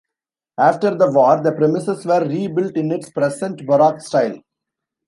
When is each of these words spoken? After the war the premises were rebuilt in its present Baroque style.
After 0.57 0.95
the 0.97 1.11
war 1.11 1.43
the 1.43 1.51
premises 1.51 2.07
were 2.07 2.27
rebuilt 2.27 2.75
in 2.75 2.91
its 2.91 3.11
present 3.11 3.63
Baroque 3.67 4.01
style. 4.01 4.39